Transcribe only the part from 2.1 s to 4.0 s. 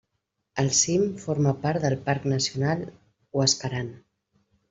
Nacional Huascarán.